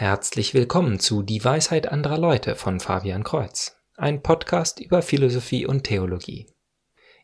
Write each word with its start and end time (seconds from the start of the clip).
Herzlich 0.00 0.54
willkommen 0.54 1.00
zu 1.00 1.24
Die 1.24 1.44
Weisheit 1.44 1.90
anderer 1.90 2.18
Leute 2.18 2.54
von 2.54 2.78
Fabian 2.78 3.24
Kreuz, 3.24 3.80
ein 3.96 4.22
Podcast 4.22 4.78
über 4.78 5.02
Philosophie 5.02 5.66
und 5.66 5.82
Theologie. 5.82 6.46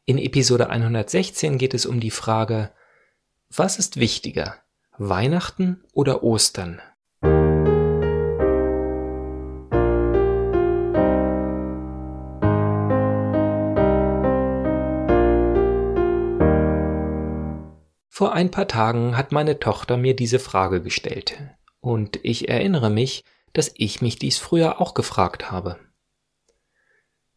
In 0.06 0.18
Episode 0.18 0.70
116 0.70 1.56
geht 1.56 1.72
es 1.72 1.86
um 1.86 2.00
die 2.00 2.10
Frage, 2.10 2.72
was 3.48 3.78
ist 3.78 4.00
wichtiger, 4.00 4.56
Weihnachten 4.98 5.84
oder 5.92 6.24
Ostern? 6.24 6.82
Vor 18.08 18.32
ein 18.32 18.50
paar 18.50 18.66
Tagen 18.66 19.16
hat 19.16 19.30
meine 19.30 19.60
Tochter 19.60 19.96
mir 19.96 20.16
diese 20.16 20.40
Frage 20.40 20.82
gestellt. 20.82 21.38
Und 21.84 22.18
ich 22.22 22.48
erinnere 22.48 22.88
mich, 22.88 23.26
dass 23.52 23.70
ich 23.76 24.00
mich 24.00 24.18
dies 24.18 24.38
früher 24.38 24.80
auch 24.80 24.94
gefragt 24.94 25.50
habe. 25.50 25.78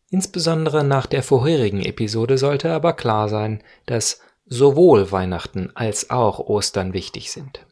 Insbesondere 0.09 0.85
nach 0.85 1.05
der 1.05 1.21
vorherigen 1.21 1.83
Episode 1.83 2.37
sollte 2.37 2.71
aber 2.71 2.93
klar 2.93 3.27
sein, 3.27 3.61
dass 3.87 4.21
sowohl 4.45 5.11
Weihnachten 5.11 5.75
als 5.75 6.11
auch 6.11 6.39
Ostern 6.39 6.93
wichtig 6.93 7.29
sind. 7.29 7.65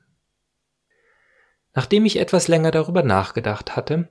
Nachdem 1.74 2.04
ich 2.06 2.18
etwas 2.18 2.50
länger 2.50 2.72
darüber 2.72 3.04
nachgedacht 3.04 3.78
hatte, 3.78 4.10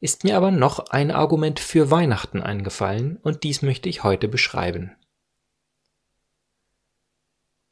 ist 0.00 0.24
mir 0.24 0.38
aber 0.38 0.50
noch 0.50 0.88
ein 0.88 1.10
Argument 1.10 1.60
für 1.60 1.90
Weihnachten 1.90 2.40
eingefallen 2.40 3.18
und 3.18 3.42
dies 3.42 3.60
möchte 3.60 3.90
ich 3.90 4.04
heute 4.04 4.26
beschreiben. 4.26 4.96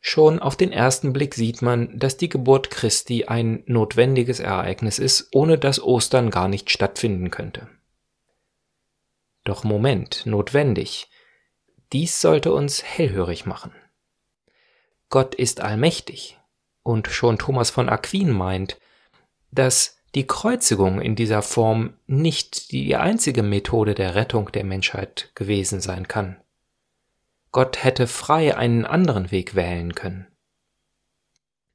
Schon 0.06 0.38
auf 0.38 0.54
den 0.54 0.70
ersten 0.70 1.14
Blick 1.14 1.34
sieht 1.34 1.62
man, 1.62 1.98
dass 1.98 2.18
die 2.18 2.28
Geburt 2.28 2.70
Christi 2.70 3.24
ein 3.24 3.62
notwendiges 3.64 4.38
Ereignis 4.38 4.98
ist, 4.98 5.30
ohne 5.32 5.56
dass 5.56 5.82
Ostern 5.82 6.28
gar 6.28 6.46
nicht 6.46 6.68
stattfinden 6.68 7.30
könnte. 7.30 7.68
Doch 9.44 9.64
Moment, 9.64 10.26
notwendig. 10.26 11.08
Dies 11.94 12.20
sollte 12.20 12.52
uns 12.52 12.84
hellhörig 12.84 13.46
machen. 13.46 13.72
Gott 15.08 15.34
ist 15.34 15.62
allmächtig, 15.62 16.38
und 16.82 17.08
schon 17.08 17.38
Thomas 17.38 17.70
von 17.70 17.88
Aquin 17.88 18.30
meint, 18.30 18.78
dass 19.52 19.96
die 20.14 20.26
Kreuzigung 20.26 21.00
in 21.00 21.16
dieser 21.16 21.40
Form 21.40 21.94
nicht 22.06 22.72
die 22.72 22.94
einzige 22.94 23.42
Methode 23.42 23.94
der 23.94 24.14
Rettung 24.14 24.52
der 24.52 24.64
Menschheit 24.64 25.30
gewesen 25.34 25.80
sein 25.80 26.06
kann. 26.08 26.36
Gott 27.54 27.84
hätte 27.84 28.08
frei 28.08 28.56
einen 28.56 28.84
anderen 28.84 29.30
Weg 29.30 29.54
wählen 29.54 29.94
können. 29.94 30.26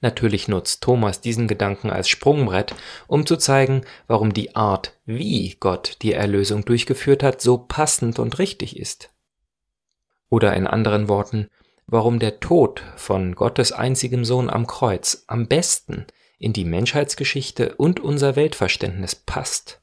Natürlich 0.02 0.50
nutzt 0.50 0.84
Thomas 0.84 1.22
diesen 1.22 1.48
Gedanken 1.48 1.90
als 1.90 2.10
Sprungbrett, 2.10 2.76
um 3.08 3.26
zu 3.26 3.38
zeigen, 3.38 3.86
warum 4.06 4.34
die 4.34 4.58
Art, 4.58 5.00
wie 5.06 5.56
Gott 5.58 5.96
die 6.02 6.12
Erlösung 6.12 6.66
durchgeführt 6.66 7.24
hat, 7.24 7.40
so 7.40 7.58
passend 7.58 8.20
und 8.20 8.40
richtig 8.40 8.78
ist. 8.78 9.14
Oder 10.28 10.54
in 10.54 10.68
anderen 10.68 11.08
Worten, 11.08 11.48
warum 11.88 12.20
der 12.20 12.42
Tod 12.42 12.84
von 12.98 13.34
Gottes 13.34 13.72
einzigem 13.72 14.26
Sohn 14.26 14.50
am 14.50 14.68
Kreuz 14.68 15.24
am 15.28 15.48
besten 15.48 16.06
in 16.40 16.52
die 16.52 16.66
Menschheitsgeschichte 16.66 17.76
und 17.76 18.02
unser 18.02 18.36
Weltverständnis 18.36 19.16
passt 19.16 19.82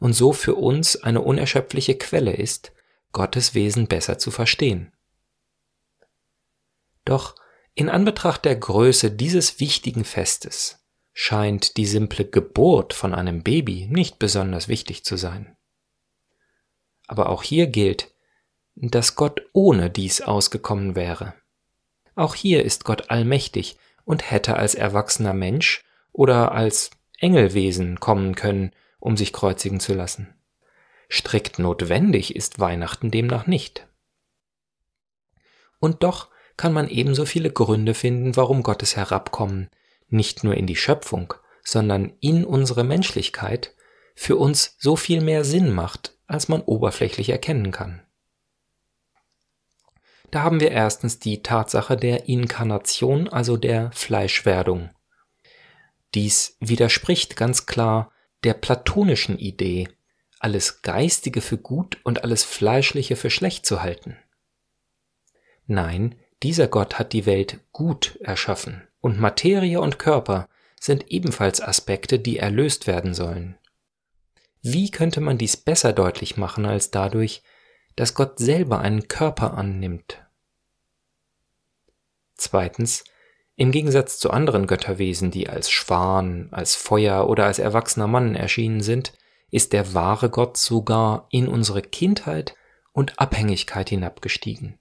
und 0.00 0.12
so 0.12 0.34
für 0.34 0.56
uns 0.56 1.02
eine 1.02 1.22
unerschöpfliche 1.22 1.96
Quelle 1.96 2.34
ist, 2.34 2.72
Gottes 3.12 3.54
Wesen 3.54 3.86
besser 3.86 4.18
zu 4.18 4.30
verstehen. 4.30 4.92
Doch 7.10 7.34
in 7.74 7.88
Anbetracht 7.88 8.44
der 8.44 8.54
Größe 8.54 9.10
dieses 9.10 9.58
wichtigen 9.58 10.04
Festes 10.04 10.86
scheint 11.12 11.76
die 11.76 11.84
simple 11.84 12.24
Geburt 12.24 12.94
von 12.94 13.16
einem 13.16 13.42
Baby 13.42 13.88
nicht 13.90 14.20
besonders 14.20 14.68
wichtig 14.68 15.04
zu 15.04 15.16
sein. 15.16 15.56
Aber 17.08 17.30
auch 17.30 17.42
hier 17.42 17.66
gilt, 17.66 18.14
dass 18.76 19.16
Gott 19.16 19.42
ohne 19.52 19.90
dies 19.90 20.20
ausgekommen 20.20 20.94
wäre. 20.94 21.34
Auch 22.14 22.36
hier 22.36 22.64
ist 22.64 22.84
Gott 22.84 23.10
allmächtig 23.10 23.76
und 24.04 24.30
hätte 24.30 24.54
als 24.54 24.76
erwachsener 24.76 25.34
Mensch 25.34 25.82
oder 26.12 26.52
als 26.52 26.92
Engelwesen 27.18 27.98
kommen 27.98 28.36
können, 28.36 28.70
um 29.00 29.16
sich 29.16 29.32
kreuzigen 29.32 29.80
zu 29.80 29.94
lassen. 29.94 30.32
Strikt 31.10 31.58
notwendig 31.58 32.36
ist 32.36 32.60
Weihnachten 32.60 33.10
demnach 33.10 33.48
nicht. 33.48 33.88
Und 35.80 36.04
doch 36.04 36.30
kann 36.60 36.74
man 36.74 36.90
ebenso 36.90 37.24
viele 37.24 37.50
Gründe 37.50 37.94
finden, 37.94 38.36
warum 38.36 38.62
Gottes 38.62 38.94
Herabkommen 38.94 39.70
nicht 40.10 40.44
nur 40.44 40.54
in 40.58 40.66
die 40.66 40.76
Schöpfung, 40.76 41.32
sondern 41.64 42.12
in 42.20 42.44
unsere 42.44 42.84
Menschlichkeit 42.84 43.74
für 44.14 44.36
uns 44.36 44.76
so 44.78 44.94
viel 44.94 45.22
mehr 45.22 45.42
Sinn 45.42 45.72
macht, 45.72 46.18
als 46.26 46.50
man 46.50 46.60
oberflächlich 46.60 47.30
erkennen 47.30 47.70
kann. 47.70 48.02
Da 50.30 50.42
haben 50.42 50.60
wir 50.60 50.70
erstens 50.70 51.18
die 51.18 51.42
Tatsache 51.42 51.96
der 51.96 52.28
Inkarnation, 52.28 53.26
also 53.26 53.56
der 53.56 53.90
Fleischwerdung. 53.92 54.90
Dies 56.14 56.58
widerspricht 56.60 57.36
ganz 57.36 57.64
klar 57.64 58.12
der 58.44 58.52
platonischen 58.52 59.38
Idee, 59.38 59.88
alles 60.38 60.82
Geistige 60.82 61.40
für 61.40 61.56
gut 61.56 61.96
und 62.04 62.22
alles 62.22 62.44
Fleischliche 62.44 63.16
für 63.16 63.30
schlecht 63.30 63.64
zu 63.64 63.80
halten. 63.80 64.18
Nein, 65.66 66.16
dieser 66.42 66.68
Gott 66.68 66.98
hat 66.98 67.12
die 67.12 67.26
Welt 67.26 67.60
gut 67.72 68.18
erschaffen, 68.22 68.82
und 69.00 69.20
Materie 69.20 69.80
und 69.80 69.98
Körper 69.98 70.48
sind 70.78 71.10
ebenfalls 71.10 71.60
Aspekte, 71.60 72.18
die 72.18 72.38
erlöst 72.38 72.86
werden 72.86 73.14
sollen. 73.14 73.58
Wie 74.62 74.90
könnte 74.90 75.20
man 75.20 75.38
dies 75.38 75.56
besser 75.56 75.92
deutlich 75.92 76.36
machen 76.36 76.66
als 76.66 76.90
dadurch, 76.90 77.42
dass 77.96 78.14
Gott 78.14 78.38
selber 78.38 78.80
einen 78.80 79.08
Körper 79.08 79.54
annimmt? 79.54 80.22
Zweitens, 82.34 83.04
im 83.56 83.72
Gegensatz 83.72 84.18
zu 84.18 84.30
anderen 84.30 84.66
Götterwesen, 84.66 85.30
die 85.30 85.50
als 85.50 85.70
Schwan, 85.70 86.48
als 86.50 86.74
Feuer 86.74 87.28
oder 87.28 87.44
als 87.44 87.58
erwachsener 87.58 88.06
Mann 88.06 88.34
erschienen 88.34 88.80
sind, 88.80 89.12
ist 89.50 89.74
der 89.74 89.92
wahre 89.92 90.30
Gott 90.30 90.56
sogar 90.56 91.26
in 91.30 91.48
unsere 91.48 91.82
Kindheit 91.82 92.54
und 92.92 93.18
Abhängigkeit 93.18 93.90
hinabgestiegen. 93.90 94.78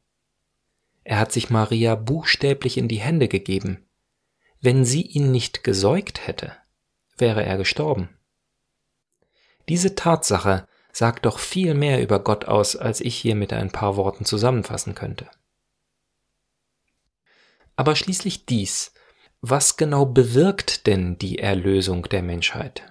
Er 1.10 1.18
hat 1.18 1.32
sich 1.32 1.50
Maria 1.50 1.96
buchstäblich 1.96 2.78
in 2.78 2.88
die 2.88 3.00
Hände 3.00 3.28
gegeben. 3.28 3.84
Wenn 4.62 4.86
sie 4.86 5.02
ihn 5.02 5.32
nicht 5.32 5.64
gesäugt 5.64 6.28
hätte, 6.28 6.56
wäre 7.18 7.44
er 7.44 7.58
gestorben. 7.58 8.10
Diese 9.68 9.96
Tatsache 9.96 10.68
sagt 10.92 11.26
doch 11.26 11.40
viel 11.40 11.74
mehr 11.74 12.00
über 12.00 12.20
Gott 12.20 12.46
aus, 12.46 12.76
als 12.76 13.02
ich 13.02 13.16
hier 13.16 13.34
mit 13.34 13.54
ein 13.54 13.72
paar 13.72 13.96
Worten 13.96 14.24
zusammenfassen 14.24 14.94
könnte. 14.94 15.28
Aber 17.76 17.96
schließlich 17.96 18.46
dies, 18.46 18.94
was 19.42 19.78
genau 19.78 20.06
bewirkt 20.06 20.86
denn 20.86 21.18
die 21.18 21.40
Erlösung 21.40 22.04
der 22.04 22.22
Menschheit? 22.22 22.84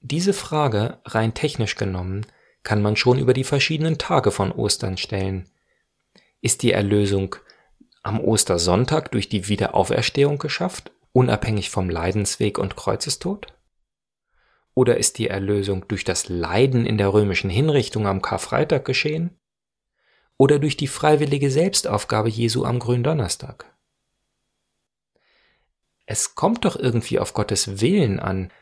Diese 0.00 0.32
Frage, 0.32 0.98
rein 1.04 1.34
technisch 1.34 1.74
genommen, 1.76 2.24
kann 2.62 2.80
man 2.80 2.96
schon 2.96 3.18
über 3.18 3.34
die 3.34 3.44
verschiedenen 3.44 3.98
Tage 3.98 4.30
von 4.30 4.50
Ostern 4.50 4.96
stellen, 4.96 5.50
ist 6.46 6.62
die 6.62 6.70
Erlösung 6.70 7.34
am 8.04 8.20
Ostersonntag 8.20 9.10
durch 9.10 9.28
die 9.28 9.48
Wiederauferstehung 9.48 10.38
geschafft, 10.38 10.92
unabhängig 11.10 11.70
vom 11.70 11.90
Leidensweg 11.90 12.56
und 12.56 12.76
Kreuzestod? 12.76 13.48
Oder 14.72 14.96
ist 14.96 15.18
die 15.18 15.26
Erlösung 15.26 15.88
durch 15.88 16.04
das 16.04 16.28
Leiden 16.28 16.86
in 16.86 16.98
der 16.98 17.12
römischen 17.12 17.50
Hinrichtung 17.50 18.06
am 18.06 18.22
Karfreitag 18.22 18.84
geschehen? 18.84 19.36
Oder 20.38 20.60
durch 20.60 20.76
die 20.76 20.86
freiwillige 20.86 21.50
Selbstaufgabe 21.50 22.28
Jesu 22.28 22.64
am 22.64 22.78
Gründonnerstag? 22.78 23.66
Es 26.04 26.36
kommt 26.36 26.64
doch 26.64 26.76
irgendwie 26.76 27.18
auf 27.18 27.34
Gottes 27.34 27.80
Willen 27.80 28.20
an, 28.20 28.52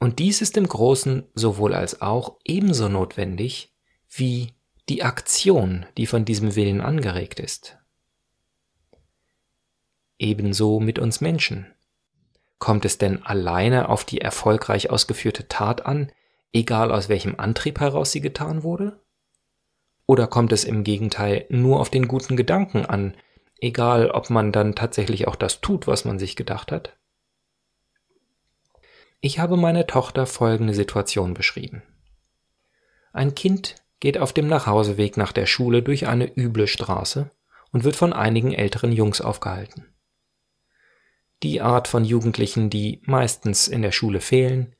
und 0.00 0.18
dies 0.18 0.42
ist 0.42 0.58
im 0.58 0.68
Großen 0.68 1.26
sowohl 1.34 1.72
als 1.72 2.02
auch 2.02 2.36
ebenso 2.44 2.90
notwendig 2.90 3.72
wie 4.10 4.52
die 4.88 5.02
Aktion, 5.02 5.86
die 5.96 6.06
von 6.06 6.24
diesem 6.24 6.56
Willen 6.56 6.80
angeregt 6.80 7.40
ist. 7.40 7.78
Ebenso 10.18 10.80
mit 10.80 10.98
uns 10.98 11.20
Menschen. 11.20 11.66
Kommt 12.58 12.84
es 12.84 12.98
denn 12.98 13.24
alleine 13.24 13.88
auf 13.88 14.04
die 14.04 14.20
erfolgreich 14.20 14.90
ausgeführte 14.90 15.48
Tat 15.48 15.86
an, 15.86 16.12
egal 16.52 16.92
aus 16.92 17.08
welchem 17.08 17.38
Antrieb 17.38 17.80
heraus 17.80 18.12
sie 18.12 18.20
getan 18.20 18.62
wurde? 18.62 19.00
Oder 20.06 20.26
kommt 20.26 20.52
es 20.52 20.64
im 20.64 20.84
Gegenteil 20.84 21.46
nur 21.48 21.80
auf 21.80 21.90
den 21.90 22.06
guten 22.06 22.36
Gedanken 22.36 22.84
an, 22.86 23.16
egal 23.60 24.10
ob 24.10 24.30
man 24.30 24.52
dann 24.52 24.74
tatsächlich 24.74 25.26
auch 25.26 25.36
das 25.36 25.60
tut, 25.60 25.86
was 25.86 26.04
man 26.04 26.18
sich 26.18 26.36
gedacht 26.36 26.70
hat? 26.72 26.96
Ich 29.20 29.38
habe 29.38 29.56
meiner 29.56 29.86
Tochter 29.86 30.26
folgende 30.26 30.74
Situation 30.74 31.34
beschrieben. 31.34 31.82
Ein 33.12 33.34
Kind 33.34 33.76
geht 34.02 34.18
auf 34.18 34.32
dem 34.32 34.48
Nachhauseweg 34.48 35.16
nach 35.16 35.30
der 35.30 35.46
Schule 35.46 35.80
durch 35.80 36.08
eine 36.08 36.36
üble 36.36 36.66
Straße 36.66 37.30
und 37.70 37.84
wird 37.84 37.94
von 37.94 38.12
einigen 38.12 38.52
älteren 38.52 38.90
Jungs 38.90 39.20
aufgehalten. 39.20 39.94
Die 41.44 41.60
Art 41.60 41.86
von 41.86 42.04
Jugendlichen, 42.04 42.68
die 42.68 43.00
meistens 43.04 43.68
in 43.68 43.80
der 43.80 43.92
Schule 43.92 44.20
fehlen, 44.20 44.74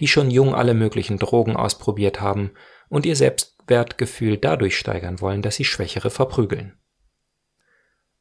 die 0.00 0.08
schon 0.08 0.30
jung 0.30 0.54
alle 0.54 0.72
möglichen 0.72 1.18
Drogen 1.18 1.54
ausprobiert 1.54 2.22
haben 2.22 2.52
und 2.88 3.04
ihr 3.04 3.14
Selbstwertgefühl 3.14 4.38
dadurch 4.38 4.78
steigern 4.78 5.20
wollen, 5.20 5.42
dass 5.42 5.56
sie 5.56 5.66
Schwächere 5.66 6.08
verprügeln. 6.08 6.72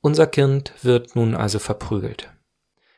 Unser 0.01 0.27
Kind 0.27 0.74
wird 0.81 1.15
nun 1.15 1.33
also 1.33 1.59
verprügelt. 1.59 2.30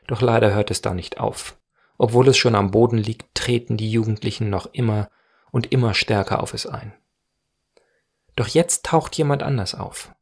Doch 0.08 0.22
leider 0.22 0.52
hört 0.52 0.72
es 0.72 0.82
da 0.82 0.92
nicht 0.92 1.20
auf. 1.20 1.56
Obwohl 1.98 2.26
es 2.26 2.36
schon 2.36 2.56
am 2.56 2.72
Boden 2.72 2.98
liegt, 2.98 3.32
treten 3.32 3.76
die 3.76 3.92
Jugendlichen 3.92 4.50
noch 4.50 4.66
immer 4.72 5.08
und 5.52 5.70
immer 5.70 5.94
stärker 5.94 6.42
auf 6.42 6.52
es 6.52 6.66
ein. 6.66 6.92
Doch 8.36 8.48
jetzt 8.48 8.84
taucht 8.84 9.16
jemand 9.16 9.42
anders 9.42 9.74
auf. 9.74 10.14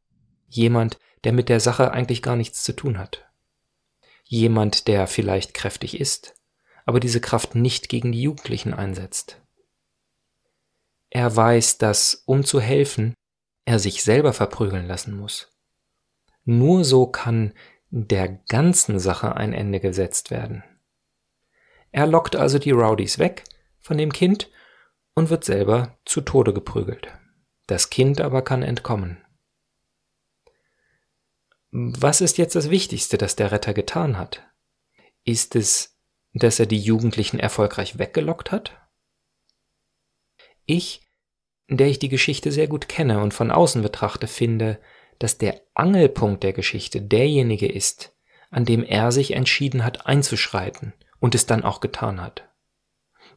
Jemand, 0.47 0.99
der 1.23 1.33
mit 1.33 1.49
der 1.49 1.59
Sache 1.59 1.91
eigentlich 1.91 2.21
gar 2.21 2.35
nichts 2.35 2.63
zu 2.63 2.73
tun 2.73 2.97
hat. 2.97 3.25
Jemand, 4.25 4.87
der 4.87 5.07
vielleicht 5.07 5.53
kräftig 5.53 5.99
ist, 5.99 6.35
aber 6.85 6.99
diese 6.99 7.21
Kraft 7.21 7.55
nicht 7.55 7.89
gegen 7.89 8.11
die 8.11 8.21
Jugendlichen 8.21 8.73
einsetzt. 8.73 9.41
Er 11.09 11.35
weiß, 11.35 11.77
dass, 11.77 12.23
um 12.25 12.43
zu 12.43 12.59
helfen, 12.59 13.13
er 13.65 13.79
sich 13.79 14.03
selber 14.03 14.33
verprügeln 14.33 14.87
lassen 14.87 15.15
muss. 15.15 15.49
Nur 16.43 16.83
so 16.83 17.07
kann 17.07 17.53
der 17.89 18.27
ganzen 18.27 18.99
Sache 18.99 19.35
ein 19.35 19.53
Ende 19.53 19.79
gesetzt 19.79 20.31
werden. 20.31 20.63
Er 21.91 22.07
lockt 22.07 22.35
also 22.35 22.57
die 22.57 22.71
Rowdies 22.71 23.19
weg 23.19 23.43
von 23.79 23.97
dem 23.97 24.11
Kind 24.11 24.49
und 25.13 25.29
wird 25.29 25.43
selber 25.43 25.97
zu 26.05 26.21
Tode 26.21 26.53
geprügelt. 26.53 27.07
Das 27.67 27.89
Kind 27.89 28.19
aber 28.19 28.41
kann 28.41 28.61
entkommen. 28.61 29.23
Was 31.71 32.21
ist 32.21 32.37
jetzt 32.37 32.55
das 32.55 32.69
Wichtigste, 32.69 33.17
das 33.17 33.35
der 33.35 33.51
Retter 33.51 33.73
getan 33.73 34.17
hat? 34.17 34.45
Ist 35.23 35.55
es, 35.55 35.97
dass 36.33 36.59
er 36.59 36.65
die 36.65 36.79
Jugendlichen 36.79 37.39
erfolgreich 37.39 37.97
weggelockt 37.97 38.51
hat? 38.51 38.77
Ich, 40.65 41.01
der 41.69 41.87
ich 41.87 41.99
die 41.99 42.09
Geschichte 42.09 42.51
sehr 42.51 42.67
gut 42.67 42.89
kenne 42.89 43.21
und 43.21 43.33
von 43.33 43.49
außen 43.49 43.81
betrachte, 43.81 44.27
finde, 44.27 44.79
dass 45.19 45.37
der 45.37 45.61
Angelpunkt 45.73 46.43
der 46.43 46.53
Geschichte 46.53 47.01
derjenige 47.01 47.71
ist, 47.71 48.13
an 48.49 48.65
dem 48.65 48.83
er 48.83 49.11
sich 49.11 49.31
entschieden 49.31 49.83
hat 49.83 50.05
einzuschreiten 50.05 50.93
und 51.19 51.33
es 51.33 51.45
dann 51.45 51.63
auch 51.63 51.79
getan 51.79 52.21
hat. 52.21 52.49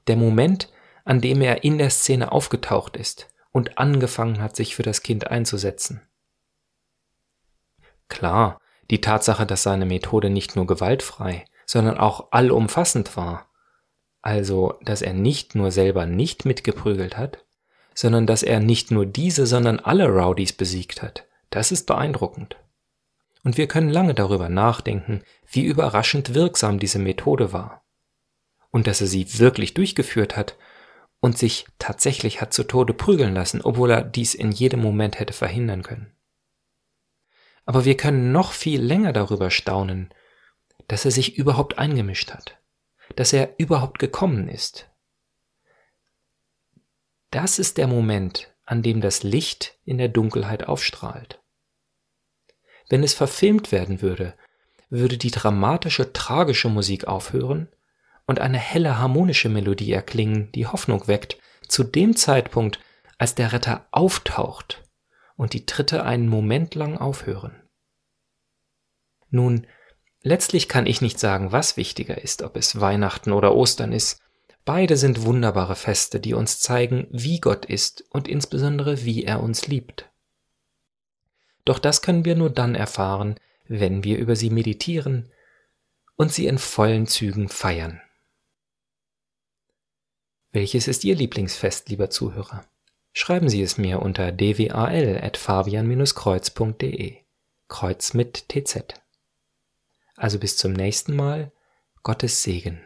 Der 0.08 0.16
Moment, 0.16 0.70
an 1.04 1.20
dem 1.20 1.40
er 1.40 1.64
in 1.64 1.78
der 1.78 1.90
Szene 1.90 2.32
aufgetaucht 2.32 2.96
ist 2.96 3.28
und 3.56 3.78
angefangen 3.78 4.42
hat, 4.42 4.54
sich 4.54 4.76
für 4.76 4.82
das 4.82 5.02
Kind 5.02 5.30
einzusetzen. 5.30 6.02
Klar, 8.06 8.60
die 8.90 9.00
Tatsache, 9.00 9.46
dass 9.46 9.62
seine 9.62 9.86
Methode 9.86 10.28
nicht 10.28 10.56
nur 10.56 10.66
gewaltfrei, 10.66 11.46
sondern 11.64 11.96
auch 11.96 12.32
allumfassend 12.32 13.16
war, 13.16 13.48
also 14.20 14.74
dass 14.82 15.00
er 15.00 15.14
nicht 15.14 15.54
nur 15.54 15.70
selber 15.70 16.04
nicht 16.04 16.44
mitgeprügelt 16.44 17.16
hat, 17.16 17.46
sondern 17.94 18.26
dass 18.26 18.42
er 18.42 18.60
nicht 18.60 18.90
nur 18.90 19.06
diese, 19.06 19.46
sondern 19.46 19.80
alle 19.80 20.06
Rowdies 20.06 20.52
besiegt 20.52 21.00
hat, 21.00 21.24
das 21.48 21.72
ist 21.72 21.86
beeindruckend. 21.86 22.56
Und 23.42 23.56
wir 23.56 23.68
können 23.68 23.88
lange 23.88 24.12
darüber 24.12 24.50
nachdenken, 24.50 25.22
wie 25.50 25.64
überraschend 25.64 26.34
wirksam 26.34 26.78
diese 26.78 26.98
Methode 26.98 27.54
war. 27.54 27.82
Und 28.70 28.86
dass 28.86 29.00
er 29.00 29.06
sie 29.06 29.38
wirklich 29.38 29.72
durchgeführt 29.72 30.36
hat 30.36 30.56
und 31.20 31.38
sich 31.38 31.66
tatsächlich 31.78 32.40
hat 32.40 32.52
zu 32.52 32.64
Tode 32.64 32.94
prügeln 32.94 33.34
lassen, 33.34 33.62
obwohl 33.62 33.90
er 33.90 34.02
dies 34.02 34.34
in 34.34 34.52
jedem 34.52 34.80
Moment 34.80 35.18
hätte 35.18 35.32
verhindern 35.32 35.82
können. 35.82 36.12
Aber 37.64 37.84
wir 37.84 37.96
können 37.96 38.32
noch 38.32 38.52
viel 38.52 38.80
länger 38.80 39.12
darüber 39.12 39.50
staunen, 39.50 40.12
dass 40.88 41.04
er 41.04 41.10
sich 41.10 41.36
überhaupt 41.36 41.78
eingemischt 41.78 42.32
hat, 42.32 42.58
dass 43.16 43.32
er 43.32 43.58
überhaupt 43.58 43.98
gekommen 43.98 44.48
ist. 44.48 44.88
Das 47.30 47.58
ist 47.58 47.76
der 47.76 47.88
Moment, 47.88 48.54
an 48.64 48.82
dem 48.82 49.00
das 49.00 49.22
Licht 49.22 49.78
in 49.84 49.98
der 49.98 50.08
Dunkelheit 50.08 50.68
aufstrahlt. 50.68 51.42
Wenn 52.88 53.02
es 53.02 53.14
verfilmt 53.14 53.72
werden 53.72 54.00
würde, 54.00 54.34
würde 54.90 55.18
die 55.18 55.32
dramatische, 55.32 56.12
tragische 56.12 56.68
Musik 56.68 57.08
aufhören 57.08 57.68
und 58.26 58.40
eine 58.40 58.58
helle 58.58 58.98
harmonische 58.98 59.48
Melodie 59.48 59.92
erklingen, 59.92 60.50
die 60.52 60.66
Hoffnung 60.66 61.06
weckt, 61.06 61.38
zu 61.68 61.84
dem 61.84 62.16
Zeitpunkt, 62.16 62.80
als 63.18 63.34
der 63.34 63.52
Retter 63.52 63.86
auftaucht 63.90 64.82
und 65.36 65.52
die 65.52 65.66
Tritte 65.66 66.04
einen 66.04 66.28
Moment 66.28 66.74
lang 66.74 66.98
aufhören. 66.98 67.62
Nun, 69.30 69.66
letztlich 70.22 70.68
kann 70.68 70.86
ich 70.86 71.00
nicht 71.00 71.18
sagen, 71.18 71.52
was 71.52 71.76
wichtiger 71.76 72.22
ist, 72.22 72.42
ob 72.42 72.56
es 72.56 72.80
Weihnachten 72.80 73.32
oder 73.32 73.54
Ostern 73.54 73.92
ist, 73.92 74.20
Beide 74.66 74.96
sind 74.96 75.22
wunderbare 75.22 75.76
Feste, 75.76 76.18
die 76.18 76.34
uns 76.34 76.58
zeigen, 76.58 77.06
wie 77.12 77.38
Gott 77.38 77.64
ist 77.64 78.04
und 78.10 78.26
insbesondere 78.26 79.04
wie 79.04 79.22
er 79.22 79.40
uns 79.40 79.68
liebt. 79.68 80.10
Doch 81.64 81.78
das 81.78 82.02
können 82.02 82.24
wir 82.24 82.34
nur 82.34 82.50
dann 82.50 82.74
erfahren, 82.74 83.38
wenn 83.68 84.02
wir 84.02 84.18
über 84.18 84.34
sie 84.34 84.50
meditieren 84.50 85.30
und 86.16 86.32
sie 86.32 86.48
in 86.48 86.58
vollen 86.58 87.06
Zügen 87.06 87.48
feiern. 87.48 88.02
Welches 90.56 90.88
ist 90.88 91.04
Ihr 91.04 91.14
Lieblingsfest, 91.14 91.90
lieber 91.90 92.08
Zuhörer? 92.08 92.64
Schreiben 93.12 93.50
Sie 93.50 93.60
es 93.60 93.76
mir 93.76 94.00
unter 94.00 94.32
dwal.fabian-kreuz.de. 94.32 97.16
Kreuz 97.68 98.14
mit 98.14 98.48
TZ. 98.48 98.94
Also 100.16 100.38
bis 100.38 100.56
zum 100.56 100.72
nächsten 100.72 101.14
Mal. 101.14 101.52
Gottes 102.02 102.42
Segen. 102.42 102.80